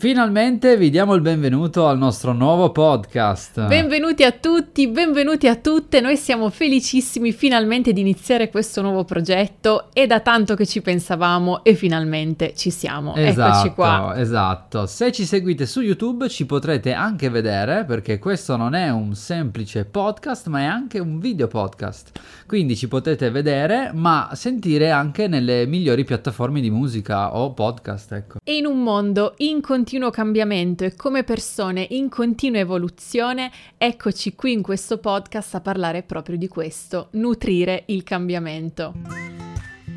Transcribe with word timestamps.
Finalmente 0.00 0.76
vi 0.76 0.90
diamo 0.90 1.14
il 1.14 1.22
benvenuto 1.22 1.88
al 1.88 1.98
nostro 1.98 2.32
nuovo 2.32 2.70
podcast. 2.70 3.66
Benvenuti 3.66 4.22
a 4.22 4.30
tutti, 4.30 4.86
benvenuti 4.86 5.48
a 5.48 5.56
tutte. 5.56 6.00
Noi 6.00 6.16
siamo 6.16 6.50
felicissimi 6.50 7.32
finalmente 7.32 7.92
di 7.92 8.00
iniziare 8.00 8.48
questo 8.48 8.80
nuovo 8.80 9.02
progetto. 9.04 9.88
È 9.92 10.06
da 10.06 10.20
tanto 10.20 10.54
che 10.54 10.66
ci 10.66 10.82
pensavamo 10.82 11.64
e 11.64 11.74
finalmente 11.74 12.52
ci 12.54 12.70
siamo. 12.70 13.16
Esatto, 13.16 13.58
Eccoci 13.58 13.74
qua. 13.74 14.12
Esatto. 14.14 14.86
Se 14.86 15.10
ci 15.10 15.24
seguite 15.24 15.66
su 15.66 15.80
YouTube 15.80 16.28
ci 16.28 16.46
potrete 16.46 16.92
anche 16.92 17.28
vedere 17.28 17.84
perché 17.84 18.20
questo 18.20 18.54
non 18.54 18.76
è 18.76 18.90
un 18.90 19.16
semplice 19.16 19.84
podcast, 19.84 20.46
ma 20.46 20.60
è 20.60 20.64
anche 20.66 21.00
un 21.00 21.18
video 21.18 21.48
podcast. 21.48 22.12
Quindi 22.46 22.76
ci 22.76 22.86
potete 22.86 23.30
vedere, 23.30 23.90
ma 23.92 24.30
sentire 24.34 24.92
anche 24.92 25.26
nelle 25.26 25.66
migliori 25.66 26.04
piattaforme 26.04 26.60
di 26.60 26.70
musica 26.70 27.36
o 27.36 27.52
podcast, 27.52 28.12
ecco. 28.12 28.38
E 28.44 28.54
in 28.54 28.64
un 28.64 28.80
mondo 28.80 29.34
in 29.38 29.60
continuo 29.88 30.10
cambiamento 30.10 30.84
e 30.84 30.94
come 30.94 31.24
persone 31.24 31.86
in 31.92 32.10
continua 32.10 32.60
evoluzione, 32.60 33.50
eccoci 33.78 34.34
qui 34.34 34.52
in 34.52 34.60
questo 34.60 34.98
podcast 34.98 35.54
a 35.54 35.62
parlare 35.62 36.02
proprio 36.02 36.36
di 36.36 36.46
questo, 36.46 37.08
nutrire 37.12 37.84
il 37.86 38.02
cambiamento. 38.02 38.92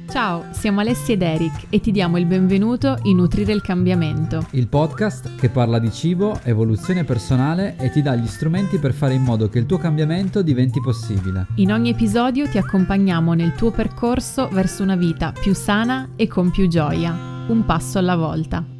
Ciao, 0.10 0.46
siamo 0.52 0.80
Alessia 0.80 1.16
ed 1.16 1.22
Eric 1.24 1.66
e 1.70 1.82
ti 1.82 1.92
diamo 1.92 2.18
il 2.18 2.26
benvenuto 2.26 3.00
in 3.04 3.18
Nutrire 3.18 3.52
il 3.52 3.62
cambiamento. 3.62 4.48
Il 4.52 4.70
podcast 4.70 5.36
che 5.36 5.50
parla 5.50 5.78
di 5.78 5.92
cibo, 5.92 6.40
evoluzione 6.44 7.04
personale 7.04 7.76
e 7.78 7.90
ti 7.90 8.02
dà 8.02 8.16
gli 8.16 8.28
strumenti 8.28 8.78
per 8.78 8.94
fare 8.94 9.16
in 9.16 9.24
modo 9.24 9.50
che 9.50 9.60
il 9.60 9.66
tuo 9.66 9.78
cambiamento 9.78 10.42
diventi 10.42 10.80
possibile. 10.80 11.48
In 11.56 11.74
ogni 11.74 11.90
episodio 11.90 12.48
ti 12.48 12.58
accompagniamo 12.58 13.34
nel 13.34 13.56
tuo 13.56 13.72
percorso 13.72 14.48
verso 14.48 14.84
una 14.84 14.96
vita 14.96 15.34
più 15.38 15.54
sana 15.54 16.12
e 16.16 16.28
con 16.28 16.50
più 16.50 16.70
gioia, 16.70 17.12
un 17.50 17.66
passo 17.66 17.98
alla 17.98 18.16
volta. 18.16 18.80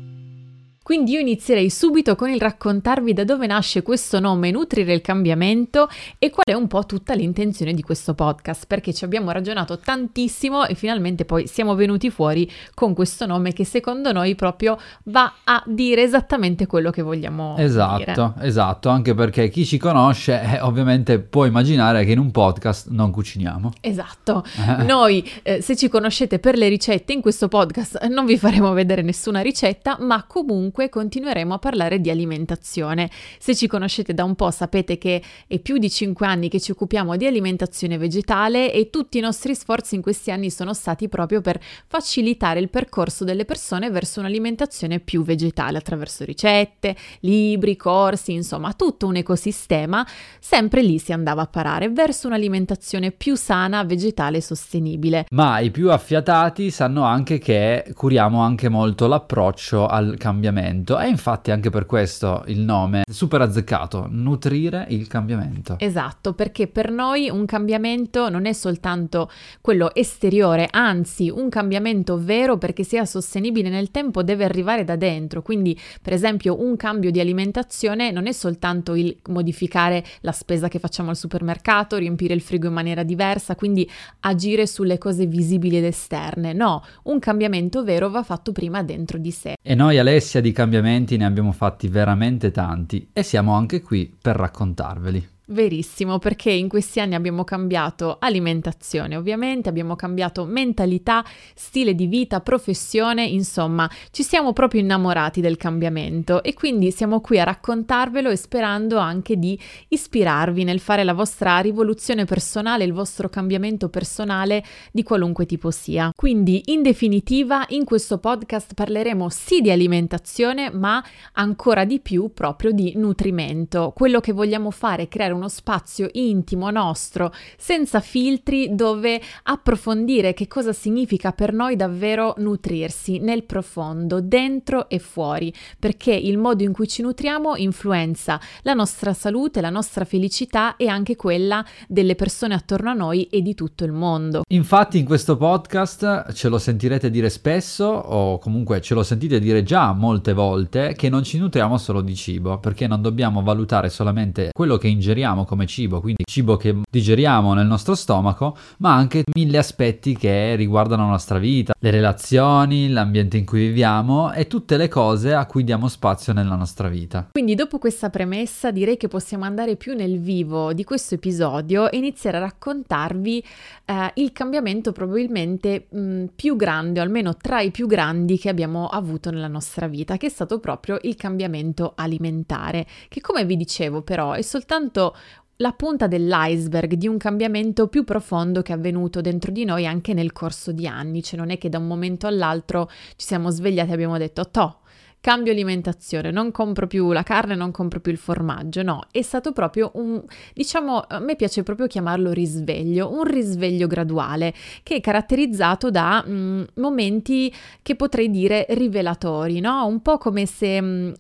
Quindi 0.84 1.12
io 1.12 1.20
inizierei 1.20 1.70
subito 1.70 2.16
con 2.16 2.30
il 2.32 2.40
raccontarvi 2.42 3.14
da 3.14 3.24
dove 3.24 3.46
nasce 3.46 3.84
questo 3.84 4.20
nome 4.20 4.50
Nutrire 4.50 4.94
il 4.94 5.02
cambiamento 5.02 5.88
e 6.18 6.32
qual 6.32 6.44
è 6.46 6.54
un 6.54 6.68
po' 6.68 6.88
tutta 6.88 7.14
l'intenzione 7.14 7.74
di 7.74 7.84
questo 7.84 8.16
podcast, 8.16 8.66
perché 8.66 8.92
ci 8.92 9.06
abbiamo 9.06 9.30
ragionato 9.32 9.78
tantissimo 9.78 10.66
e 10.66 10.74
finalmente 10.74 11.24
poi 11.24 11.46
siamo 11.46 11.76
venuti 11.76 12.10
fuori 12.10 12.52
con 12.74 12.96
questo 12.96 13.28
nome 13.28 13.54
che 13.54 13.64
secondo 13.64 14.12
noi 14.12 14.34
proprio 14.34 14.76
va 15.04 15.32
a 15.44 15.64
dire 15.68 16.02
esattamente 16.02 16.66
quello 16.66 16.90
che 16.90 17.04
vogliamo 17.04 17.56
Esatto, 17.58 18.34
dire. 18.36 18.48
esatto, 18.48 18.90
anche 18.90 19.14
perché 19.14 19.50
chi 19.50 19.66
ci 19.66 19.78
conosce 19.78 20.42
eh, 20.42 20.60
ovviamente 20.62 21.20
può 21.20 21.46
immaginare 21.46 22.04
che 22.06 22.12
in 22.14 22.20
un 22.20 22.32
podcast 22.32 22.90
non 22.90 23.12
cuciniamo. 23.12 23.74
Esatto, 23.82 24.44
noi 24.84 25.24
eh, 25.44 25.62
se 25.62 25.76
ci 25.76 25.90
conoscete 25.90 26.40
per 26.40 26.58
le 26.58 26.68
ricette 26.70 27.14
in 27.14 27.22
questo 27.22 27.48
podcast 27.48 28.04
non 28.08 28.26
vi 28.26 28.38
faremo 28.38 28.74
vedere 28.74 29.04
nessuna 29.04 29.42
ricetta, 29.42 29.98
ma 30.00 30.24
comunque 30.26 30.70
continueremo 30.90 31.54
a 31.54 31.60
parlare 31.60 32.00
di 32.00 32.10
alimentazione. 32.10 33.10
Se 33.40 33.56
ci 33.56 33.68
conoscete 33.68 34.14
da 34.14 34.24
un 34.24 34.36
po' 34.36 34.52
sapete 34.52 34.98
che 34.98 35.22
è 35.48 35.60
più 35.60 35.78
di 35.78 35.90
5 35.90 36.26
anni 36.26 36.50
che 36.50 36.60
ci 36.60 36.72
occupiamo 36.72 37.16
di 37.18 37.26
alimentazione 37.26 37.98
vegetale 37.98 38.72
e 38.72 38.90
tutti 38.90 39.18
i 39.18 39.22
nostri 39.22 39.56
sforzi 39.56 39.96
in 39.96 40.02
questi 40.02 40.32
anni 40.32 40.50
sono 40.50 40.74
stati 40.74 41.10
proprio 41.10 41.42
per 41.42 41.60
facilitare 41.88 42.60
il 42.60 42.70
percorso 42.70 43.24
delle 43.24 43.46
persone 43.46 43.90
verso 43.90 44.20
un'alimentazione 44.20 45.00
più 45.00 45.24
vegetale 45.24 45.78
attraverso 45.78 46.24
ricette, 46.24 46.96
libri, 47.22 47.76
corsi, 47.76 48.34
insomma 48.34 48.74
tutto 48.74 49.08
un 49.08 49.16
ecosistema, 49.16 50.06
sempre 50.40 50.82
lì 50.82 51.00
si 51.00 51.12
andava 51.12 51.42
a 51.42 51.48
parare 51.48 51.90
verso 51.90 52.28
un'alimentazione 52.28 53.12
più 53.12 53.36
sana, 53.36 53.84
vegetale 53.84 54.38
e 54.38 54.42
sostenibile. 54.42 55.26
Ma 55.32 55.60
i 55.60 55.72
più 55.72 55.92
affiatati 55.92 56.70
sanno 56.72 57.04
anche 57.04 57.40
che 57.40 57.92
curiamo 57.96 58.42
anche 58.42 58.70
molto 58.70 59.08
l'approccio 59.08 59.88
al 59.88 60.16
cambiamento 60.18 60.60
e 61.00 61.08
infatti 61.08 61.52
anche 61.52 61.70
per 61.70 61.86
questo 61.86 62.44
il 62.48 62.60
nome 62.60 63.02
è 63.02 63.12
super 63.12 63.42
azzeccato, 63.42 64.08
nutrire 64.10 64.86
il 64.90 65.08
cambiamento. 65.08 65.76
Esatto, 65.80 66.34
perché 66.34 66.68
per 66.68 66.92
noi 66.92 67.30
un 67.30 67.46
cambiamento 67.46 68.30
non 68.30 68.46
è 68.46 68.54
soltanto 68.54 69.30
quello 69.62 69.94
esteriore, 69.94 70.68
anzi 70.70 71.30
un 71.30 71.50
cambiamento 71.50 72.18
vero 72.18 72.58
perché 72.58 72.84
sia 72.84 73.06
sostenibile 73.06 73.70
nel 73.70 73.92
tempo 73.92 74.24
deve 74.24 74.44
arrivare 74.44 74.84
da 74.84 74.96
dentro, 74.96 75.42
quindi 75.42 75.78
per 76.02 76.14
esempio 76.14 76.62
un 76.62 76.76
cambio 76.76 77.12
di 77.12 77.20
alimentazione 77.20 78.12
non 78.12 78.28
è 78.28 78.32
soltanto 78.32 78.96
il 78.96 79.18
modificare 79.28 80.04
la 80.22 80.32
spesa 80.32 80.68
che 80.68 80.80
facciamo 80.80 81.10
al 81.10 81.18
supermercato, 81.18 81.98
riempire 81.98 82.34
il 82.34 82.42
frigo 82.42 82.68
in 82.68 82.74
maniera 82.74 83.04
diversa, 83.04 83.56
quindi 83.56 83.90
agire 84.22 84.68
sulle 84.68 84.98
cose 84.98 85.26
visibili 85.26 85.78
ed 85.78 85.86
esterne, 85.86 86.54
no, 86.54 86.84
un 87.04 87.20
cambiamento 87.20 87.84
vero 87.84 88.10
va 88.10 88.24
fatto 88.24 88.52
prima 88.52 88.84
dentro 88.84 89.18
di 89.18 89.32
sé. 89.32 89.56
E 89.62 89.76
noi 89.76 89.98
Alessia 89.98 90.42
di 90.42 90.51
cambiamenti 90.52 91.18
ne 91.18 91.26
abbiamo 91.26 91.52
fatti 91.52 91.88
veramente 91.88 92.52
tanti 92.52 93.10
e 93.14 93.24
siamo 93.24 93.54
anche 93.54 93.82
qui 93.82 94.16
per 94.22 94.36
raccontarveli. 94.36 95.30
Verissimo, 95.52 96.18
perché 96.18 96.50
in 96.50 96.70
questi 96.70 97.02
anni 97.02 97.14
abbiamo 97.14 97.44
cambiato 97.44 98.16
alimentazione, 98.22 99.18
ovviamente, 99.18 99.68
abbiamo 99.68 99.98
cambiato 99.98 100.46
mentalità, 100.46 101.26
stile 101.54 101.94
di 101.94 102.08
vita, 102.08 102.40
professione, 102.40 103.26
insomma, 103.26 103.90
ci 104.12 104.24
siamo 104.24 104.54
proprio 104.54 104.80
innamorati 104.80 105.42
del 105.42 105.58
cambiamento 105.58 106.42
e 106.42 106.54
quindi 106.54 106.90
siamo 106.92 107.20
qui 107.20 107.38
a 107.38 107.44
raccontarvelo 107.44 108.30
e 108.30 108.38
sperando 108.38 108.98
anche 108.98 109.36
di 109.36 109.60
ispirarvi 109.90 110.64
nel 110.64 110.80
fare 110.80 111.04
la 111.04 111.14
vostra 111.14 111.60
rivoluzione 111.60 112.24
personale, 112.24 112.86
il 112.86 112.94
vostro 112.94 113.28
cambiamento 113.28 113.90
personale 113.90 114.64
di 114.94 115.04
qualunque 115.04 115.46
tipo 115.46 115.70
sia. 115.70 116.14
Quindi, 116.16 116.62
in 116.68 116.82
definitiva, 116.82 117.66
in 117.70 117.84
questo 117.84 118.20
podcast 118.20 118.74
parleremo 118.74 119.28
sì 119.28 119.60
di 119.60 119.70
alimentazione, 119.70 120.72
ma 120.72 121.04
ancora 121.34 121.84
di 121.84 122.00
più 122.00 122.32
proprio 122.34 122.72
di 122.72 122.94
nutrimento. 122.96 123.92
Quello 123.94 124.22
che 124.22 124.32
vogliamo 124.32 124.72
fare 124.72 125.04
è 125.04 125.08
creare 125.10 125.40
uno 125.42 125.50
spazio 125.50 126.08
intimo 126.14 126.70
nostro, 126.70 127.34
senza 127.58 128.00
filtri, 128.00 128.76
dove 128.76 129.20
approfondire 129.44 130.36
che 130.36 130.48
cosa 130.48 130.72
significa 130.72 131.32
per 131.32 131.52
noi 131.52 131.76
davvero 131.76 132.36
nutrirsi 132.38 133.18
nel 133.18 133.44
profondo, 133.44 134.22
dentro 134.22 134.88
e 134.88 135.00
fuori, 135.00 135.52
perché 135.80 136.14
il 136.14 136.38
modo 136.38 136.62
in 136.62 136.72
cui 136.72 136.88
ci 136.88 137.02
nutriamo 137.02 137.56
influenza 137.56 138.40
la 138.62 138.74
nostra 138.74 139.14
salute, 139.14 139.62
la 139.62 139.72
nostra 139.72 140.06
felicità 140.06 140.76
e 140.76 140.88
anche 140.88 141.16
quella 141.16 141.66
delle 141.88 142.14
persone 142.14 142.54
attorno 142.54 142.92
a 142.92 142.94
noi 142.94 143.24
e 143.24 143.42
di 143.42 143.56
tutto 143.56 143.84
il 143.84 143.92
mondo. 143.92 144.44
Infatti 144.50 145.00
in 145.00 145.06
questo 145.06 145.38
podcast 145.38 146.34
ce 146.34 146.50
lo 146.50 146.60
sentirete 146.60 147.10
dire 147.10 147.32
spesso 147.32 147.86
o 147.86 148.38
comunque 148.38 148.80
ce 148.80 148.94
lo 148.94 149.02
sentite 149.02 149.40
dire 149.40 149.64
già 149.64 149.92
molte 149.94 150.34
volte 150.34 150.94
che 150.96 151.10
non 151.10 151.24
ci 151.24 151.40
nutriamo 151.40 151.80
solo 151.80 152.02
di 152.02 152.14
cibo, 152.16 152.60
perché 152.60 152.86
non 152.86 153.02
dobbiamo 153.02 153.42
valutare 153.42 153.90
solamente 153.90 154.52
quello 154.54 154.78
che 154.78 154.88
ingeriamo 154.88 155.31
come 155.46 155.66
cibo, 155.66 156.00
quindi 156.02 156.24
cibo 156.26 156.58
che 156.58 156.76
digeriamo 156.90 157.54
nel 157.54 157.66
nostro 157.66 157.96
stomaco, 157.96 158.56
ma 158.78 158.94
anche 158.94 159.24
mille 159.34 159.58
aspetti 159.58 160.16
che 160.16 160.56
riguardano 160.56 161.04
la 161.04 161.12
nostra 161.12 161.40
vita, 161.40 161.74
le 161.80 161.92
relazioni, 161.92 162.90
l'ambiente 162.90 163.38
in 163.38 163.46
cui 163.46 163.68
viviamo 163.68 164.32
e 164.34 164.48
tutte 164.48 164.78
le 164.78 164.88
cose 164.88 165.34
a 165.34 165.46
cui 165.46 165.64
diamo 165.64 165.88
spazio 165.88 166.34
nella 166.34 166.56
nostra 166.56 166.88
vita. 166.88 167.30
Quindi 167.32 167.56
dopo 167.56 167.78
questa 167.80 168.10
premessa 168.10 168.72
direi 168.72 168.98
che 168.98 169.08
possiamo 169.08 169.46
andare 169.46 169.76
più 169.76 169.96
nel 169.96 170.20
vivo 170.20 170.74
di 170.74 170.84
questo 170.84 171.16
episodio 171.16 171.90
e 171.90 171.98
iniziare 171.98 172.38
a 172.38 172.42
raccontarvi 172.42 173.44
eh, 173.86 174.12
il 174.16 174.32
cambiamento 174.32 174.92
probabilmente 174.92 175.88
mh, 175.90 176.26
più 176.36 176.56
grande, 176.56 177.00
o 177.00 177.04
almeno 177.04 177.36
tra 177.36 177.62
i 177.62 177.72
più 177.72 177.88
grandi 177.88 178.38
che 178.38 178.50
abbiamo 178.50 178.88
avuto 178.88 179.32
nella 179.32 179.48
nostra 179.48 179.88
vita, 179.88 180.18
che 180.18 180.28
è 180.28 180.30
stato 180.30 180.60
proprio 180.60 181.00
il 181.04 181.16
cambiamento 181.16 181.94
alimentare, 181.96 182.86
che 183.08 183.22
come 183.22 183.46
vi 183.46 183.56
dicevo 183.56 184.02
però 184.02 184.34
è 184.34 184.42
soltanto 184.42 185.16
la 185.58 185.74
punta 185.74 186.08
dell'iceberg 186.08 186.94
di 186.94 187.08
un 187.08 187.18
cambiamento 187.18 187.88
più 187.88 188.04
profondo 188.04 188.62
che 188.62 188.74
è 188.74 188.76
avvenuto 188.76 189.22
dentro 189.22 189.52
di 189.52 189.64
noi 189.64 189.86
anche 189.86 190.14
nel 190.14 190.32
corso 190.32 190.72
di 190.72 190.88
anni, 190.88 191.22
cioè 191.22 191.40
non 191.40 191.52
è 191.52 191.58
che 191.58 191.70
da 191.70 191.78
un 191.78 191.88
momento 191.88 192.28
all'altro 192.28 192.90
ci 193.16 193.28
siamo 193.28 193.52
svegliati 193.52 193.92
e 193.92 193.94
abbiamo 193.94 194.18
detto 194.18 194.50
toh, 194.50 194.81
cambio 195.22 195.52
alimentazione, 195.52 196.32
non 196.32 196.52
compro 196.52 196.88
più 196.88 197.12
la 197.12 197.22
carne, 197.22 197.54
non 197.54 197.70
compro 197.70 198.00
più 198.00 198.12
il 198.12 198.18
formaggio, 198.18 198.82
no, 198.82 199.04
è 199.12 199.22
stato 199.22 199.52
proprio 199.52 199.92
un, 199.94 200.22
diciamo, 200.54 201.06
a 201.08 201.20
me 201.20 201.36
piace 201.36 201.62
proprio 201.62 201.86
chiamarlo 201.86 202.32
risveglio, 202.32 203.12
un 203.12 203.24
risveglio 203.24 203.86
graduale 203.86 204.52
che 204.82 204.96
è 204.96 205.02
caratterizzato 205.02 205.92
da 205.92 206.26
mh, 206.26 206.66
momenti 206.76 207.54
che 207.84 207.96
potrei 207.96 208.32
dire 208.32 208.66
rivelatori, 208.70 209.60
no? 209.60 209.86
Un 209.86 210.02
po' 210.02 210.18
come 210.18 210.48
se 210.48 210.82
mh, 210.82 211.14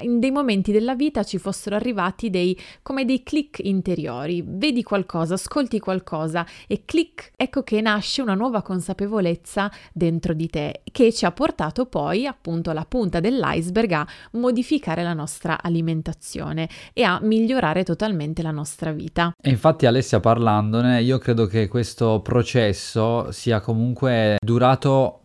in 0.00 0.18
dei 0.20 0.30
momenti 0.30 0.72
della 0.72 0.94
vita 0.94 1.22
ci 1.22 1.36
fossero 1.36 1.76
arrivati 1.76 2.30
dei, 2.30 2.58
come 2.80 3.04
dei 3.04 3.22
click 3.22 3.58
interiori, 3.62 4.42
vedi 4.44 4.82
qualcosa, 4.82 5.34
ascolti 5.34 5.78
qualcosa 5.78 6.46
e 6.66 6.84
click, 6.86 7.32
ecco 7.36 7.62
che 7.62 7.82
nasce 7.82 8.22
una 8.22 8.34
nuova 8.34 8.62
consapevolezza 8.62 9.70
dentro 9.92 10.32
di 10.32 10.48
te 10.48 10.80
che 10.90 11.12
ci 11.12 11.26
ha 11.26 11.32
portato 11.32 11.84
poi 11.84 12.26
appunto 12.26 12.70
alla 12.70 12.86
punta 12.86 13.20
del 13.20 13.33
dell'iceberg 13.34 13.92
a 13.92 14.06
modificare 14.32 15.02
la 15.02 15.12
nostra 15.12 15.60
alimentazione 15.60 16.68
e 16.92 17.02
a 17.02 17.18
migliorare 17.20 17.82
totalmente 17.82 18.42
la 18.42 18.50
nostra 18.50 18.92
vita. 18.92 19.32
E 19.40 19.50
infatti 19.50 19.86
Alessia 19.86 20.20
parlandone, 20.20 21.02
io 21.02 21.18
credo 21.18 21.46
che 21.46 21.68
questo 21.68 22.20
processo 22.22 23.30
sia 23.32 23.60
comunque 23.60 24.36
durato 24.42 25.23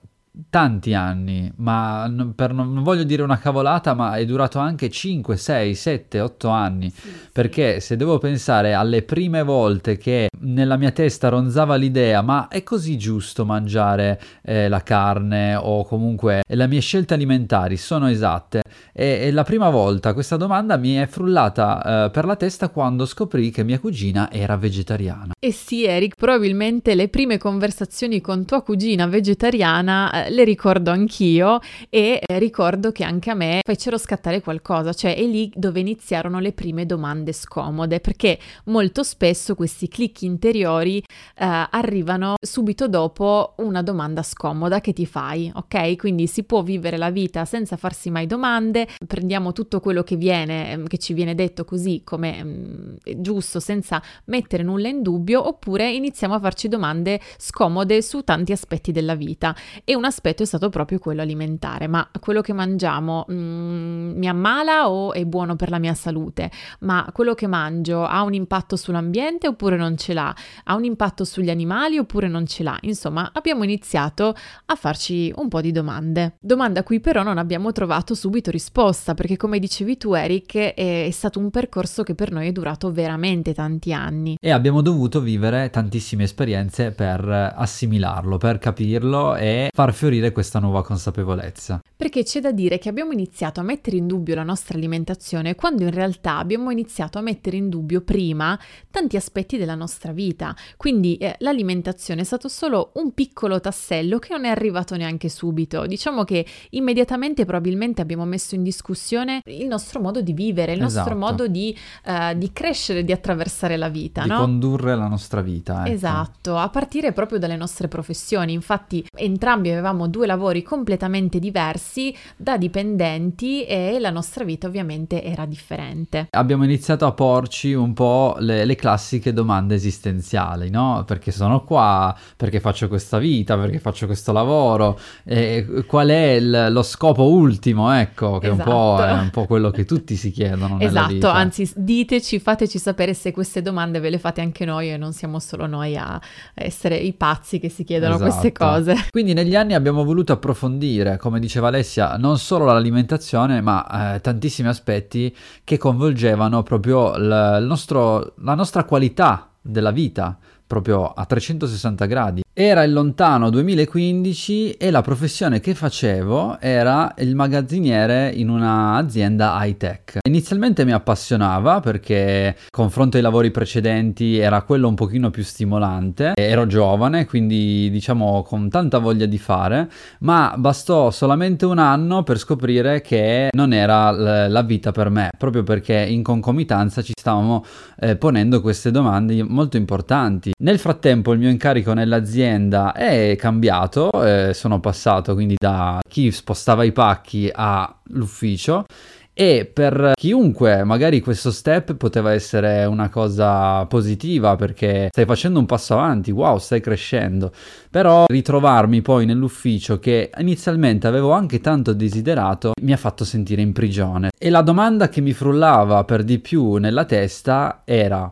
tanti 0.49 0.93
anni, 0.93 1.51
ma 1.57 2.11
per, 2.35 2.53
non 2.53 2.83
voglio 2.83 3.03
dire 3.03 3.23
una 3.23 3.37
cavolata, 3.37 3.93
ma 3.93 4.15
è 4.15 4.25
durato 4.25 4.59
anche 4.59 4.89
5, 4.89 5.35
6, 5.35 5.75
7, 5.75 6.19
8 6.19 6.49
anni, 6.49 6.89
sì, 6.89 7.09
perché 7.31 7.79
sì. 7.79 7.87
se 7.87 7.95
devo 7.95 8.17
pensare 8.17 8.73
alle 8.73 9.03
prime 9.03 9.43
volte 9.43 9.97
che 9.97 10.29
nella 10.41 10.77
mia 10.77 10.91
testa 10.91 11.29
ronzava 11.29 11.75
l'idea, 11.75 12.21
ma 12.21 12.47
è 12.47 12.63
così 12.63 12.97
giusto 12.97 13.45
mangiare 13.45 14.19
eh, 14.43 14.67
la 14.67 14.81
carne 14.81 15.55
o 15.55 15.83
comunque 15.85 16.43
le 16.45 16.67
mie 16.67 16.79
scelte 16.79 17.13
alimentari 17.13 17.77
sono 17.77 18.07
esatte? 18.07 18.61
E, 18.93 19.19
e 19.23 19.31
la 19.31 19.43
prima 19.43 19.69
volta 19.69 20.13
questa 20.13 20.37
domanda 20.37 20.77
mi 20.77 20.95
è 20.95 21.07
frullata 21.07 22.05
eh, 22.05 22.09
per 22.11 22.25
la 22.25 22.35
testa 22.35 22.69
quando 22.69 23.05
scoprì 23.05 23.51
che 23.51 23.63
mia 23.63 23.79
cugina 23.79 24.31
era 24.31 24.57
vegetariana. 24.57 25.33
E 25.39 25.51
sì, 25.51 25.85
Eric, 25.85 26.15
probabilmente 26.15 26.95
le 26.95 27.07
prime 27.09 27.37
conversazioni 27.37 28.21
con 28.21 28.45
tua 28.45 28.61
cugina 28.61 29.07
vegetariana 29.07 30.25
eh, 30.25 30.28
le 30.29 30.43
ricordo 30.43 30.91
anch'io 30.91 31.59
e 31.89 32.21
eh, 32.25 32.39
ricordo 32.39 32.91
che 32.91 33.03
anche 33.03 33.29
a 33.29 33.33
me 33.33 33.59
fecero 33.63 33.97
scattare 33.97 34.41
qualcosa, 34.41 34.93
cioè 34.93 35.15
è 35.15 35.23
lì 35.23 35.51
dove 35.55 35.79
iniziarono 35.79 36.39
le 36.39 36.53
prime 36.53 36.85
domande 36.85 37.33
scomode, 37.33 37.99
perché 37.99 38.39
molto 38.65 39.03
spesso 39.03 39.55
questi 39.55 39.87
click 39.87 40.21
interiori 40.21 40.99
eh, 40.99 41.67
arrivano 41.71 42.35
subito 42.39 42.87
dopo 42.87 43.55
una 43.57 43.81
domanda 43.81 44.23
scomoda 44.23 44.81
che 44.81 44.93
ti 44.93 45.05
fai, 45.05 45.51
ok? 45.53 45.95
Quindi 45.97 46.27
si 46.27 46.43
può 46.43 46.61
vivere 46.61 46.97
la 46.97 47.09
vita 47.09 47.45
senza 47.45 47.75
farsi 47.75 48.09
mai 48.09 48.27
domande, 48.27 48.87
prendiamo 49.05 49.51
tutto 49.51 49.79
quello 49.79 50.03
che 50.03 50.15
viene, 50.15 50.71
ehm, 50.71 50.87
che 50.87 50.97
ci 50.97 51.13
viene 51.13 51.35
detto 51.35 51.65
così 51.65 52.01
come 52.03 52.43
mm, 52.43 52.95
giusto, 53.17 53.59
senza 53.59 54.01
mettere 54.25 54.63
nulla 54.63 54.87
in 54.87 55.01
dubbio, 55.01 55.45
oppure 55.45 55.91
iniziamo 55.91 56.35
a 56.35 56.39
farci 56.39 56.67
domande 56.67 57.19
scomode 57.37 58.01
su 58.01 58.21
tanti 58.23 58.51
aspetti 58.51 58.91
della 58.91 59.15
vita. 59.15 59.55
E 59.83 59.95
un 59.95 60.05
aspetto 60.05 60.18
è 60.21 60.45
stato 60.45 60.69
proprio 60.69 60.99
quello 60.99 61.21
alimentare, 61.21 61.87
ma 61.87 62.09
quello 62.19 62.41
che 62.41 62.53
mangiamo 62.53 63.25
mm, 63.31 64.17
mi 64.17 64.27
ammala 64.27 64.89
o 64.89 65.13
è 65.13 65.25
buono 65.25 65.55
per 65.55 65.69
la 65.69 65.79
mia 65.79 65.93
salute? 65.93 66.51
Ma 66.79 67.09
quello 67.11 67.33
che 67.33 67.47
mangio 67.47 68.05
ha 68.05 68.21
un 68.23 68.33
impatto 68.33 68.75
sull'ambiente 68.75 69.47
oppure 69.47 69.77
non 69.77 69.97
ce 69.97 70.13
l'ha? 70.13 70.33
Ha 70.65 70.75
un 70.75 70.83
impatto 70.83 71.23
sugli 71.23 71.49
animali 71.49 71.97
oppure 71.97 72.27
non 72.27 72.45
ce 72.45 72.63
l'ha? 72.63 72.77
Insomma, 72.81 73.31
abbiamo 73.33 73.63
iniziato 73.63 74.35
a 74.65 74.75
farci 74.75 75.31
un 75.35 75.47
po' 75.47 75.61
di 75.61 75.71
domande. 75.71 76.35
Domanda 76.39 76.81
a 76.81 76.83
cui 76.83 76.99
però 76.99 77.23
non 77.23 77.37
abbiamo 77.37 77.71
trovato 77.71 78.13
subito 78.13 78.51
risposta, 78.51 79.13
perché 79.13 79.37
come 79.37 79.59
dicevi 79.59 79.97
tu 79.97 80.13
Eric, 80.13 80.55
è, 80.55 81.05
è 81.05 81.11
stato 81.11 81.39
un 81.39 81.49
percorso 81.49 82.03
che 82.03 82.15
per 82.15 82.31
noi 82.31 82.47
è 82.47 82.51
durato 82.51 82.91
veramente 82.91 83.53
tanti 83.53 83.93
anni. 83.93 84.37
E 84.39 84.51
abbiamo 84.51 84.81
dovuto 84.81 85.21
vivere 85.21 85.69
tantissime 85.69 86.23
esperienze 86.23 86.91
per 86.91 87.53
assimilarlo, 87.55 88.37
per 88.37 88.57
capirlo 88.57 89.35
e 89.35 89.69
far 89.73 89.93
fiorire 89.99 90.31
questa 90.31 90.59
nuova 90.59 90.81
consapevolezza. 90.81 91.81
Perché 91.93 92.23
c'è 92.23 92.39
da 92.39 92.53
dire 92.53 92.77
che 92.77 92.87
abbiamo 92.87 93.11
iniziato 93.11 93.59
a 93.59 93.63
mettere 93.63 93.97
in 93.97 94.07
dubbio 94.07 94.33
la 94.33 94.43
nostra 94.43 94.77
alimentazione 94.77 95.55
quando 95.55 95.83
in 95.83 95.91
realtà 95.91 96.37
abbiamo 96.37 96.71
iniziato 96.71 97.17
a 97.17 97.21
mettere 97.21 97.57
in 97.57 97.67
dubbio 97.67 97.99
prima 97.99 98.57
tanti 98.89 99.17
aspetti 99.17 99.57
della 99.57 99.75
nostra 99.75 100.13
vita. 100.13 100.55
Quindi 100.77 101.17
eh, 101.17 101.35
l'alimentazione 101.39 102.21
è 102.21 102.23
stato 102.23 102.47
solo 102.47 102.91
un 102.93 103.13
piccolo 103.13 103.59
tassello 103.59 104.19
che 104.19 104.29
non 104.31 104.45
è 104.45 104.47
arrivato 104.47 104.95
neanche 104.95 105.27
subito. 105.27 105.85
Diciamo 105.85 106.23
che 106.23 106.45
immediatamente 106.69 107.43
probabilmente 107.43 108.01
abbiamo 108.01 108.23
messo 108.23 108.55
in 108.55 108.63
discussione 108.63 109.41
il 109.47 109.67
nostro 109.67 109.99
modo 109.99 110.21
di 110.21 110.31
vivere, 110.31 110.71
il 110.71 110.81
esatto. 110.81 111.09
nostro 111.09 111.15
modo 111.17 111.47
di, 111.49 111.77
uh, 112.05 112.37
di, 112.37 112.53
crescere, 112.53 113.03
di 113.03 113.11
attraversare 113.11 113.75
la 113.75 113.89
vita. 113.89 114.21
Di 114.21 114.29
no? 114.29 114.37
condurre 114.39 114.95
la 114.95 115.07
nostra 115.07 115.41
vita. 115.41 115.83
Ecco. 115.83 115.93
Esatto, 115.93 116.55
a 116.55 116.69
partire 116.69 117.11
proprio 117.11 117.37
dalle 117.37 117.57
nostre 117.57 117.89
professioni. 117.89 118.53
Infatti 118.53 119.05
entrambi 119.13 119.69
avevamo 119.69 119.87
due 120.07 120.25
lavori 120.25 120.63
completamente 120.63 121.39
diversi 121.39 122.15
da 122.35 122.57
dipendenti 122.57 123.65
e 123.65 123.97
la 123.99 124.09
nostra 124.09 124.43
vita 124.43 124.67
ovviamente 124.67 125.23
era 125.23 125.45
differente. 125.45 126.27
Abbiamo 126.31 126.63
iniziato 126.63 127.05
a 127.05 127.11
porci 127.11 127.73
un 127.73 127.93
po' 127.93 128.35
le, 128.39 128.65
le 128.65 128.75
classiche 128.75 129.33
domande 129.33 129.75
esistenziali, 129.75 130.69
no? 130.69 131.03
Perché 131.05 131.31
sono 131.31 131.63
qua, 131.63 132.15
perché 132.35 132.59
faccio 132.59 132.87
questa 132.87 133.17
vita, 133.17 133.57
perché 133.57 133.79
faccio 133.79 134.05
questo 134.05 134.31
lavoro, 134.31 134.99
e 135.23 135.83
qual 135.87 136.09
è 136.09 136.31
il, 136.31 136.67
lo 136.71 136.83
scopo 136.83 137.29
ultimo, 137.29 137.91
ecco, 137.91 138.39
che 138.39 138.49
esatto. 138.49 138.69
un 138.69 138.75
po' 138.75 139.03
è 139.03 139.11
un 139.11 139.29
po' 139.29 139.45
quello 139.45 139.71
che 139.71 139.85
tutti 139.85 140.15
si 140.15 140.31
chiedono 140.31 140.77
esatto, 140.79 141.27
anzi 141.29 141.69
diteci, 141.75 142.39
fateci 142.39 142.77
sapere 142.77 143.13
se 143.13 143.31
queste 143.31 143.61
domande 143.61 143.99
ve 143.99 144.09
le 144.09 144.19
fate 144.19 144.41
anche 144.41 144.65
noi 144.65 144.91
e 144.91 144.97
non 144.97 145.13
siamo 145.13 145.39
solo 145.39 145.65
noi 145.65 145.95
a 145.95 146.19
essere 146.53 146.95
i 146.97 147.13
pazzi 147.13 147.59
che 147.59 147.69
si 147.69 147.83
chiedono 147.83 148.15
esatto. 148.15 148.29
queste 148.29 148.51
cose. 148.51 148.95
Quindi 149.09 149.33
negli 149.33 149.55
anni 149.55 149.73
abbiamo 149.79 150.03
voluto 150.03 150.33
approfondire, 150.33 151.17
come 151.17 151.39
diceva 151.39 151.69
Alessia, 151.69 152.17
non 152.17 152.37
solo 152.37 152.65
l'alimentazione, 152.65 153.61
ma 153.61 154.15
eh, 154.15 154.21
tantissimi 154.21 154.67
aspetti 154.67 155.35
che 155.63 155.77
coinvolgevano 155.77 156.61
proprio 156.61 157.17
l- 157.17 157.63
nostro, 157.65 158.33
la 158.41 158.53
nostra 158.53 158.83
qualità 158.83 159.49
della 159.61 159.91
vita 159.91 160.37
proprio 160.67 161.11
a 161.11 161.25
360 161.25 162.05
gradi. 162.05 162.41
Era 162.61 162.83
il 162.83 162.91
lontano 162.91 163.49
2015 163.51 164.71
e 164.71 164.91
la 164.91 164.99
professione 164.99 165.61
che 165.61 165.73
facevo 165.73 166.59
era 166.59 167.13
il 167.19 167.33
magazziniere 167.33 168.33
in 168.35 168.49
un'azienda 168.49 169.57
high 169.61 169.77
tech. 169.77 170.17
Inizialmente 170.27 170.83
mi 170.83 170.91
appassionava 170.91 171.79
perché 171.79 172.57
confronto 172.69 173.15
ai 173.15 173.23
lavori 173.23 173.49
precedenti 173.51 174.39
era 174.39 174.63
quello 174.63 174.89
un 174.89 174.95
pochino 174.95 175.29
più 175.29 175.41
stimolante. 175.41 176.33
Ero 176.35 176.67
giovane, 176.67 177.25
quindi 177.25 177.89
diciamo 177.89 178.43
con 178.43 178.67
tanta 178.69 178.97
voglia 178.97 179.25
di 179.25 179.37
fare, 179.37 179.89
ma 180.19 180.53
bastò 180.57 181.11
solamente 181.11 181.65
un 181.65 181.77
anno 181.77 182.23
per 182.23 182.37
scoprire 182.39 182.99
che 182.99 183.51
non 183.55 183.71
era 183.71 184.11
la 184.49 184.61
vita 184.63 184.91
per 184.91 185.09
me, 185.09 185.29
proprio 185.37 185.63
perché 185.63 185.95
in 185.95 186.23
concomitanza 186.23 187.01
ci 187.01 187.13
stavamo 187.17 187.63
eh, 188.01 188.17
ponendo 188.17 188.59
queste 188.59 188.91
domande 188.91 189.43
molto 189.43 189.77
importanti. 189.77 190.51
Nel 190.59 190.77
frattempo 190.77 191.31
il 191.31 191.39
mio 191.39 191.49
incarico 191.49 191.93
nell'azienda 191.93 192.47
azienda 192.49 192.93
è 192.93 193.35
cambiato, 193.37 194.09
eh, 194.23 194.53
sono 194.53 194.79
passato 194.79 195.33
quindi 195.33 195.55
da 195.57 195.99
chi 196.07 196.31
spostava 196.31 196.83
i 196.83 196.91
pacchi 196.91 197.49
all'ufficio 197.53 198.85
e 199.31 199.69
per 199.71 200.11
chiunque 200.15 200.83
magari 200.83 201.21
questo 201.21 201.49
step 201.51 201.95
poteva 201.95 202.33
essere 202.33 202.83
una 202.83 203.07
cosa 203.07 203.85
positiva 203.85 204.57
perché 204.57 205.07
stai 205.11 205.23
facendo 205.23 205.59
un 205.59 205.65
passo 205.65 205.93
avanti, 205.93 206.31
wow, 206.31 206.57
stai 206.57 206.81
crescendo. 206.81 207.53
Però 207.89 208.25
ritrovarmi 208.27 209.01
poi 209.01 209.25
nell'ufficio 209.25 209.97
che 209.97 210.29
inizialmente 210.39 211.07
avevo 211.07 211.31
anche 211.31 211.61
tanto 211.61 211.93
desiderato 211.93 212.73
mi 212.81 212.91
ha 212.91 212.97
fatto 212.97 213.23
sentire 213.23 213.61
in 213.61 213.71
prigione. 213.71 214.31
E 214.37 214.49
la 214.49 214.61
domanda 214.61 215.07
che 215.07 215.21
mi 215.21 215.31
frullava 215.31 216.03
per 216.03 216.25
di 216.25 216.39
più 216.39 216.75
nella 216.75 217.05
testa 217.05 217.83
era: 217.85 218.29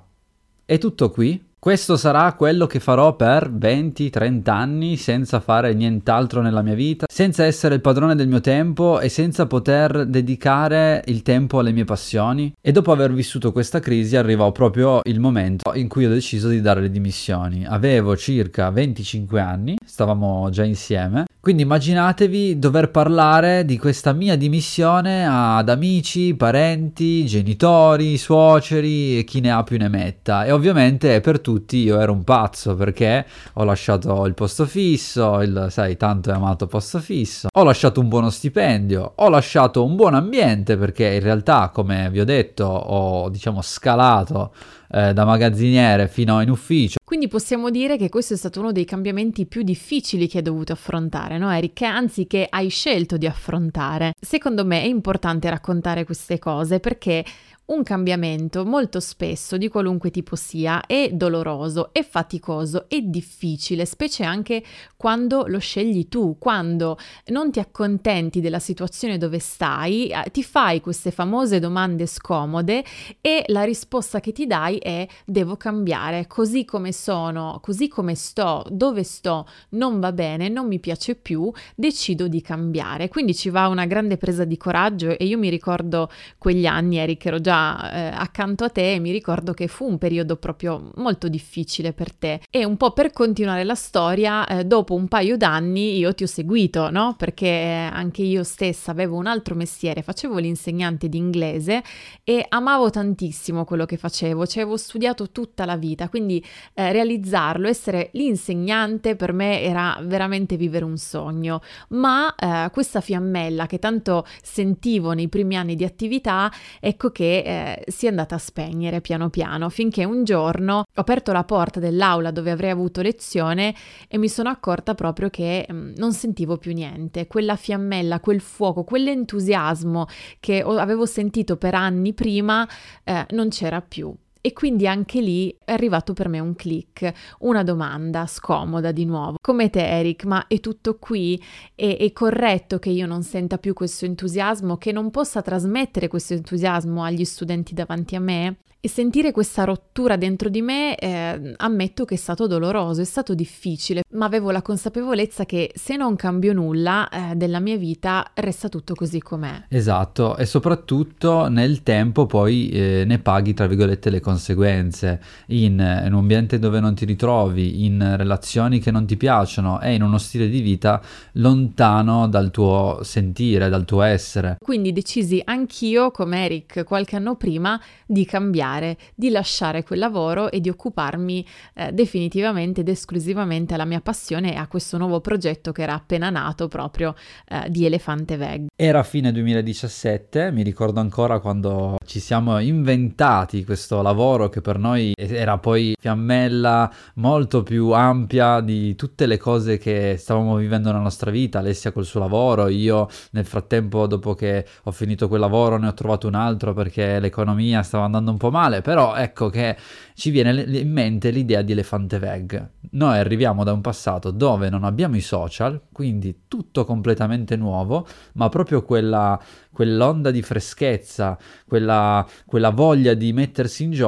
è 0.65 0.77
tutto 0.77 1.10
qui? 1.10 1.47
Questo 1.60 1.98
sarà 1.98 2.32
quello 2.34 2.68
che 2.68 2.80
farò 2.80 3.16
per 3.16 3.52
20-30 3.52 4.50
anni 4.52 4.96
senza 4.96 5.40
fare 5.40 5.74
nient'altro 5.74 6.42
nella 6.42 6.62
mia 6.62 6.76
vita, 6.76 7.08
senza 7.10 7.46
essere 7.46 7.74
il 7.74 7.82
padrone 7.82 8.14
del 8.14 8.28
mio 8.28 8.42
tempo 8.42 9.00
e 9.00 9.10
senza 9.10 9.48
poter 9.48 10.06
dedicare 10.06 11.04
il 11.08 11.24
tempo 11.24 11.58
alle 11.58 11.72
mie 11.72 11.84
passioni. 11.84 12.54
E 12.62 12.72
dopo 12.72 12.92
aver 12.92 13.12
vissuto 13.12 13.52
questa 13.52 13.80
crisi 13.80 14.16
arrivò 14.16 14.52
proprio 14.52 15.02
il 15.06 15.20
momento 15.20 15.74
in 15.74 15.88
cui 15.88 16.06
ho 16.06 16.10
deciso 16.10 16.48
di 16.48 16.62
dare 16.62 16.80
le 16.80 16.92
dimissioni. 16.92 17.66
Avevo 17.66 18.16
circa 18.16 18.70
25 18.70 19.42
anni, 19.42 19.78
stavamo 19.84 20.50
già 20.52 20.64
insieme, 20.64 21.26
quindi 21.40 21.64
immaginatevi 21.64 22.60
dover 22.60 22.92
parlare 22.92 23.66
di 23.66 23.80
questa 23.80 24.14
mia 24.14 24.38
dimissione 24.38 25.26
ad 25.26 25.70
amici, 25.70 26.36
parenti, 26.36 27.26
genitori, 27.26 28.16
suoceri 28.18 29.18
e 29.18 29.24
chi 29.24 29.40
ne 29.40 29.52
ha 29.52 29.64
più 29.64 29.78
ne 29.78 29.88
metta. 29.88 30.46
E 30.46 30.52
ovviamente 30.52 31.20
per 31.20 31.40
tutti 31.40 31.46
io 31.72 32.00
ero 32.00 32.12
un 32.12 32.24
pazzo 32.24 32.75
perché 32.75 33.25
ho 33.54 33.63
lasciato 33.63 34.25
il 34.25 34.34
posto 34.34 34.66
fisso, 34.66 35.42
il 35.42 35.68
sai 35.70 35.98
tanto 35.98 36.32
amato 36.32 36.68
posto 36.68 37.00
fisso, 37.00 37.48
ho 37.51 37.63
lasciato 37.63 38.00
un 38.00 38.08
buono 38.08 38.30
stipendio, 38.30 39.13
ho 39.16 39.30
lasciato 39.30 39.84
un 39.84 39.96
buon 39.96 40.13
ambiente 40.13 40.77
perché 40.77 41.13
in 41.13 41.22
realtà 41.22 41.70
come 41.74 42.10
vi 42.10 42.20
ho 42.20 42.25
detto 42.25 42.66
ho 42.66 43.30
diciamo 43.30 43.62
scalato 43.62 44.54
eh, 44.89 45.13
da 45.13 45.25
magazziniere 45.25 46.08
fino 46.08 46.42
in 46.42 46.50
ufficio. 46.50 46.98
Quindi 47.04 47.27
possiamo 47.27 47.70
dire 47.70 47.98
che 47.98 48.10
questo 48.10 48.34
è 48.34 48.38
stato 48.38 48.60
uno 48.60 48.72
dei 48.72 48.86
cambiamenti 48.86 49.46
più 49.46 49.63
difficili 49.63 50.27
che 50.27 50.38
hai 50.38 50.44
dovuto 50.44 50.74
affrontare, 50.74 51.38
no 51.38 51.51
Eric? 51.51 51.82
Anzi 51.84 52.27
che 52.27 52.48
hai 52.50 52.70
scelto 52.70 53.18
di 53.18 53.25
affrontare. 53.25 54.13
Secondo 54.20 54.66
me 54.66 54.82
è 54.82 54.86
importante 54.86 55.50
raccontare 55.50 56.04
queste 56.04 56.39
cose 56.39 56.80
perché 56.80 57.24
un 57.67 57.83
cambiamento 57.83 58.65
molto 58.65 59.00
spesso, 59.01 59.57
di 59.57 59.67
qualunque 59.67 60.09
tipo 60.09 60.36
sia, 60.38 60.86
è 60.86 61.09
doloroso, 61.12 61.91
è 61.91 62.03
faticoso, 62.03 62.88
è 62.88 63.01
difficile, 63.01 63.86
specie 63.86 64.24
anche 64.24 64.63
quando 64.95 65.45
lo 65.47 65.59
scegli 65.59 66.07
tu, 66.07 66.38
quando 66.39 66.97
non 67.27 67.51
ti 67.51 67.59
accontenti 67.59 68.39
della 68.39 68.59
situazione 68.59 69.17
dove 69.17 69.39
stai, 69.39 70.07
eh, 70.07 70.29
ti 70.31 70.43
fai 70.43 70.79
queste 70.79 71.12
famose 71.12 71.59
domande 71.59 72.05
scomode 72.05 72.86
e 73.19 73.43
la 73.47 73.63
risposta 73.63 74.21
che 74.21 74.31
ti 74.31 74.47
dai 74.47 74.77
è 74.77 75.05
devo 75.25 75.57
cambiare, 75.57 76.25
così 76.27 76.63
come 76.63 76.93
sono, 76.93 77.59
così 77.62 77.89
come 77.89 78.15
sto, 78.15 78.63
dove 78.69 79.03
sto, 79.03 79.45
non 79.69 80.00
va 80.00 80.13
bene, 80.13 80.47
non 80.47 80.67
mi 80.67 80.79
piace 80.79 81.15
più, 81.15 81.51
decido 81.75 82.29
di 82.29 82.41
cambiare. 82.41 83.09
Quindi 83.09 83.36
ci 83.36 83.50
va 83.50 83.67
una 83.67 83.86
grande 83.86 84.15
presa 84.15 84.45
di 84.45 84.55
coraggio 84.55 85.17
e 85.17 85.25
io 85.25 85.38
mi 85.38 85.50
ricordo 85.50 86.09
quegli 86.38 86.65
anni, 86.65 86.97
Eric, 86.97 87.25
ero 87.25 87.41
già 87.41 87.55
eh, 87.92 88.12
accanto 88.14 88.64
a 88.64 88.70
te 88.70 88.94
e 88.94 89.00
mi 89.00 89.12
ricordo 89.12 89.54
che 89.54 89.68
fu 89.68 89.86
un 89.86 89.98
periodo 89.98 90.36
proprio 90.36 90.92
molto 90.96 91.28
difficile 91.28 91.94
per 91.94 92.14
te. 92.14 92.42
E 92.50 92.64
un 92.64 92.78
po' 92.78 92.92
per 92.92 93.12
continuare 93.12 93.64
la 93.64 93.76
storia, 93.76 94.46
eh, 94.46 94.66
dopo 94.66 94.94
un 94.94 95.08
paio 95.08 95.38
d'anni 95.38 95.98
io 95.98 96.14
ti 96.14 96.24
ho 96.24 96.28
seguito, 96.28 96.90
no? 96.90 97.16
Perché 97.18 97.90
anche 97.92 98.22
io 98.22 98.44
stessa 98.44 98.92
avevo 98.92 99.18
un 99.18 99.28
altro 99.28 99.56
mestiere, 99.56 100.02
facevo 100.02 100.38
l'insegnante 100.38 101.10
di 101.10 101.18
inglese 101.18 101.84
e 102.24 102.46
amavo 102.48 102.90
tantissimo 102.90 103.66
quello 103.66 103.86
che 103.86 103.98
facevo, 103.98 104.46
ci 104.46 104.60
avevo 104.60 104.78
studiato 104.78 105.32
tutta 105.32 105.66
la 105.66 105.78
vita, 105.78 106.10
quindi 106.10 106.44
eh, 106.74 106.92
realizzarlo, 106.92 107.68
essere 107.68 108.10
l'insegnante 108.14 109.16
per 109.16 109.34
me 109.34 109.62
era 109.62 109.98
veramente 110.04 110.58
vivere 110.58 110.86
un 110.86 110.98
sogno, 110.98 111.62
ma 111.90 112.34
eh, 112.36 112.70
questa 112.72 113.02
fiammella 113.02 113.66
che 113.66 113.80
tanto 113.80 114.26
sentivo 114.42 115.12
nei 115.12 115.28
primi 115.28 115.56
anni 115.56 115.76
di 115.76 115.84
attività, 115.84 116.52
ecco 116.80 117.12
che 117.12 117.44
eh, 117.48 117.84
si 117.88 118.06
è 118.06 118.10
andata 118.10 118.36
a 118.36 118.39
spegnere 118.39 119.00
piano 119.00 119.30
piano 119.30 119.70
finché 119.70 120.04
un 120.04 120.25
giorno 120.25 120.80
ho 120.80 121.01
aperto 121.01 121.32
la 121.32 121.46
porta 121.46 121.80
dell'aula 121.80 122.32
dove 122.32 122.51
avrei 122.51 122.72
avuto 122.72 123.01
lezione 123.01 123.74
e 124.10 124.18
mi 124.18 124.27
sono 124.27 124.50
accorta 124.50 124.96
proprio 124.96 125.30
che 125.30 125.66
mh, 125.68 125.74
mm, 125.74 125.94
non 125.96 126.12
sentivo 126.12 126.58
più 126.58 126.74
niente. 126.74 127.27
Quella 127.27 127.56
fiammella, 127.56 128.20
quel 128.20 128.42
fuoco, 128.42 128.84
quell'entusiasmo 128.84 130.08
che 130.39 130.62
avevo 130.62 131.06
sentito 131.06 131.56
per 131.56 131.74
anni 131.74 132.13
prima 132.13 132.68
eh, 133.04 133.25
non 133.30 133.50
c'era 133.50 133.82
più. 133.82 134.13
E 134.41 134.53
quindi 134.53 134.88
anche 134.88 135.22
lì 135.22 135.56
è 135.63 135.72
arrivato 135.72 136.13
per 136.13 136.27
me 136.29 136.39
un 136.39 136.56
click, 136.56 137.12
una 137.39 137.63
domanda 137.63 138.25
scomoda 138.27 138.91
di 138.91 139.06
nuovo. 139.06 139.38
Come 139.41 139.70
te 139.70 139.88
Eric, 139.88 140.25
ma 140.25 140.48
è 140.48 140.60
tutto 140.60 140.98
qui? 140.98 141.41
È, 141.75 141.98
è, 141.98 142.12
corretto 142.12 142.79
che 142.79 142.89
io 142.89 143.06
non 143.06 143.24
senta 143.24 143.58
più 143.58 143.74
questo 143.74 144.06
entusiasmo, 144.06 144.77
che 144.77 144.91
non 144.91 145.12
possa 145.12 145.41
trasmettere 145.41 146.08
questo 146.08 146.34
entusiasmo 146.34 147.03
agli 147.03 147.25
studenti 147.25 147.74
davanti 147.74 148.15
a 148.15 148.20
me? 148.20 148.58
E 148.79 148.89
sentire 148.89 149.32
questa 149.32 149.63
rottura 149.63 150.17
dentro 150.17 150.50
di 150.50 150.62
me, 150.62 150.96
eh, 150.98 151.56
ammetto 151.58 152.06
che 152.06 152.13
è 152.13 152.17
stato 152.17 152.46
doloroso, 152.46 153.01
è 153.01 153.06
stato 153.06 153.34
difficile, 153.34 154.03
ma 154.13 154.25
avevo 154.25 154.51
la 154.51 154.62
consapevolezza 154.62 155.46
che 155.46 155.72
se 155.74 155.96
non 155.96 156.15
cambio 156.15 156.53
nulla 156.53 157.10
eh, 157.10 157.36
della 157.36 157.60
mia 157.60 157.75
vita 157.75 158.32
resta 158.36 158.70
tutto 158.70 158.94
così 158.94 159.20
com'è. 159.20 159.65
Esatto, 159.70 160.38
e 160.38 160.46
soprattutto 160.46 161.50
nel 161.50 161.82
tempo 161.82 162.27
poi 162.27 162.70
eh, 162.70 163.03
ne 163.06 163.17
paghi, 163.17 163.56
tra 163.56 163.65
virgolette, 163.65 164.12
le 164.12 164.20
conseguenze 164.27 165.22
in, 165.48 165.79
in, 166.03 166.12
un 166.12 166.19
ambiente 166.19 166.60
dove 166.60 166.81
non 166.81 166.93
ti 166.96 167.05
ritrovi, 167.05 167.86
in 167.86 168.15
relazioni 168.17 168.79
che 168.79 168.91
non 168.91 169.05
ti 169.05 169.15
piacciono 169.15 169.79
e 169.79 169.93
in 169.93 170.03
uno 170.03 170.17
stile 170.17 170.50
di 170.50 170.60
vita 170.60 171.01
lontano 171.34 172.27
dal 172.27 172.51
tuo 172.51 173.00
sentire, 173.03 173.69
dal 173.69 173.86
tuo 173.86 174.01
essere. 174.01 174.57
Quindi 174.60 174.91
decisi 174.91 175.41
anch'io, 175.46 176.12
come 176.12 176.43
Eric 176.43 176.84
qualche 176.84 177.15
anno 177.15 177.36
prima, 177.38 177.79
di 178.05 178.25
cambiare 178.25 178.98
di 179.15 179.29
lasciare 179.29 179.84
quel 179.84 180.00
lavoro 180.00 180.51
e 180.51 180.60
di 180.60 180.67
occuparmi 180.67 181.46
eh, 181.75 181.93
definitivamente 181.93 182.81
ed 182.81 182.89
esclusivamente 182.89 183.75
alla 183.75 183.86
mia 183.86 184.01
passione 184.01 184.53
e 184.53 184.57
a 184.57 184.67
questo 184.67 184.98
nuovo 184.98 185.22
progetto 185.22 185.72
che 185.72 185.84
era 185.84 185.93
appena 185.93 186.29
nato 186.29 186.67
proprio 186.67 187.15
eh, 187.48 187.69
di 187.69 187.86
Elefante 187.86 188.36
Veg. 188.36 188.65
Era 188.75 189.03
fine 189.03 189.31
2017, 189.31 190.51
mi 190.51 190.63
ricordo 190.63 191.00
ancora 191.00 191.39
quando 191.39 191.98
ci 192.05 192.19
siamo 192.19 192.60
inventati 192.60 193.63
questo 193.63 194.01
lavoro 194.01 194.15
che 194.50 194.62
per 194.62 194.79
noi 194.79 195.13
era 195.15 195.59
poi 195.59 195.95
fiammella 196.00 196.91
molto 197.15 197.62
più 197.62 197.91
ampia 197.91 198.62
di 198.62 198.95
tutte 198.95 199.27
le 199.27 199.38
cose 199.38 199.77
che 199.77 200.15
stavamo 200.17 200.55
vivendo 200.55 200.89
nella 200.89 201.03
nostra 201.03 201.29
vita, 201.29 201.59
Alessia 201.59 201.91
col 201.91 202.03
suo 202.03 202.19
lavoro, 202.19 202.67
io 202.67 203.07
nel 203.31 203.45
frattempo 203.45 204.07
dopo 204.07 204.33
che 204.33 204.65
ho 204.83 204.91
finito 204.91 205.27
quel 205.27 205.39
lavoro 205.39 205.77
ne 205.77 205.88
ho 205.88 205.93
trovato 205.93 206.27
un 206.27 206.33
altro 206.33 206.74
perché 206.74 207.19
l'economia 207.19 207.83
stava 207.83 208.05
andando 208.05 208.31
un 208.31 208.38
po' 208.38 208.50
male, 208.50 208.81
però 208.81 209.15
ecco 209.15 209.50
che 209.50 209.77
ci 210.15 210.31
viene 210.31 210.63
in 210.63 210.91
mente 210.91 211.29
l'idea 211.29 211.62
di 211.62 211.74
Elefante 211.74 212.17
Veg. 212.17 212.69
Noi 212.89 213.19
arriviamo 213.19 213.63
da 213.63 213.71
un 213.71 213.81
passato 213.81 214.31
dove 214.31 214.69
non 214.69 214.83
abbiamo 214.83 215.15
i 215.15 215.21
social, 215.21 215.79
quindi 215.91 216.43
tutto 216.47 216.86
completamente 216.86 217.55
nuovo, 217.55 218.07
ma 218.33 218.50
proprio 218.50 218.81
quella, 218.81 219.39
quell'onda 219.71 220.31
di 220.31 220.41
freschezza, 220.41 221.38
quella, 221.67 222.25
quella, 222.45 222.71
voglia 222.71 223.13
di 223.13 223.31
mettersi 223.33 223.83
in 223.83 223.91
gioco 223.91 224.07